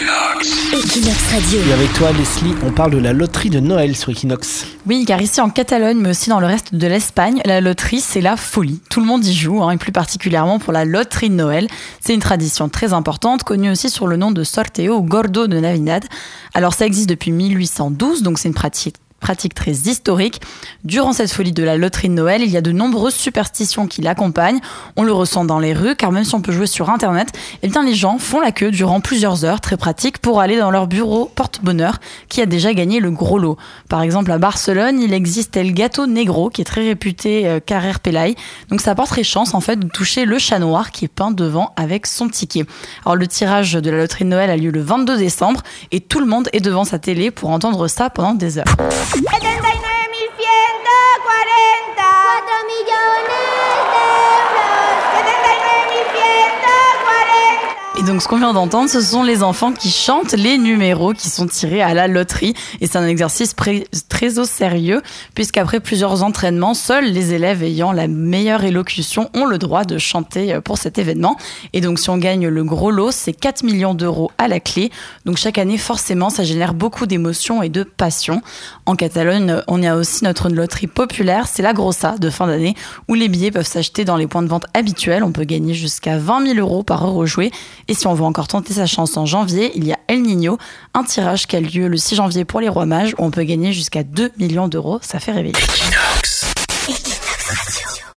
[0.00, 1.58] Equinox Radio.
[1.68, 4.66] Et avec toi, Leslie, on parle de la loterie de Noël sur Equinox.
[4.86, 8.20] Oui, car ici en Catalogne, mais aussi dans le reste de l'Espagne, la loterie, c'est
[8.20, 8.80] la folie.
[8.90, 11.66] Tout le monde y joue, hein, et plus particulièrement pour la loterie de Noël.
[12.00, 15.58] C'est une tradition très importante, connue aussi sur le nom de sorteo ou gordo de
[15.58, 16.04] Navidad.
[16.54, 20.40] Alors ça existe depuis 1812, donc c'est une pratique pratique très historique.
[20.84, 24.00] Durant cette folie de la loterie de Noël, il y a de nombreuses superstitions qui
[24.00, 24.60] l'accompagnent.
[24.96, 27.28] On le ressent dans les rues, car même si on peut jouer sur Internet,
[27.62, 30.70] eh bien les gens font la queue durant plusieurs heures, très pratique, pour aller dans
[30.70, 31.98] leur bureau porte-bonheur
[32.28, 33.56] qui a déjà gagné le gros lot.
[33.88, 37.98] Par exemple, à Barcelone, il existe El Gato Negro, qui est très réputé euh, Carrer
[38.02, 38.34] Pelay.
[38.70, 41.72] Donc ça porterait chance en fait de toucher le chat noir qui est peint devant
[41.76, 42.64] avec son ticket.
[43.04, 46.20] Alors le tirage de la loterie de Noël a lieu le 22 décembre et tout
[46.20, 48.64] le monde est devant sa télé pour entendre ça pendant des heures.
[49.08, 49.78] 79.140.
[49.78, 49.87] 4
[57.96, 61.28] Et donc, ce qu'on vient d'entendre, ce sont les enfants qui chantent les numéros qui
[61.28, 62.54] sont tirés à la loterie.
[62.80, 63.56] Et c'est un exercice
[64.08, 65.02] très au sérieux,
[65.34, 70.52] puisqu'après plusieurs entraînements, seuls les élèves ayant la meilleure élocution ont le droit de chanter
[70.52, 71.36] euh, pour cet événement.
[71.72, 74.92] Et donc, si on gagne le gros lot, c'est 4 millions d'euros à la clé.
[75.24, 78.42] Donc, chaque année, forcément, ça génère beaucoup d'émotions et de passion.
[78.86, 82.76] En Catalogne, on y a aussi notre loterie populaire, c'est la Grossa de fin d'année,
[83.08, 85.24] où les billets peuvent s'acheter dans les points de vente habituels.
[85.24, 87.50] On peut gagner jusqu'à 20 000 euros par euro joué.
[87.88, 90.58] Et si on veut encore tenter sa chance en janvier, il y a El Niño,
[90.92, 93.44] un tirage qui a lieu le 6 janvier pour les rois mages, où on peut
[93.44, 94.98] gagner jusqu'à 2 millions d'euros.
[95.02, 95.52] Ça fait rêver.